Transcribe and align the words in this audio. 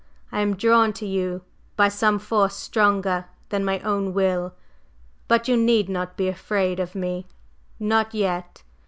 I 0.31 0.39
am 0.41 0.55
drawn 0.55 0.93
to 0.93 1.05
you 1.05 1.43
by 1.75 1.87
some 1.87 2.17
force 2.17 2.55
stronger 2.55 3.25
than 3.49 3.63
my 3.63 3.77
own 3.81 4.15
will; 4.15 4.55
but 5.27 5.47
you 5.47 5.55
need 5.55 5.89
not 5.89 6.17
be 6.17 6.27
afraid 6.27 6.79
of 6.79 6.95
me 6.95 7.27
not 7.79 8.15
yet! 8.15 8.63